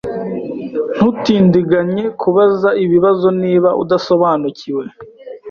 [0.95, 4.83] Ntutindiganye kubaza ibibazo niba udasobanukiwe.